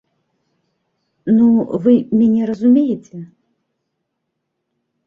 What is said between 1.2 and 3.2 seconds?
Ну, вы мяне разумееце?